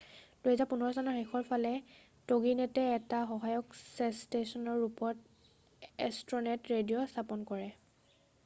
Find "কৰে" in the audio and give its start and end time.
7.53-7.69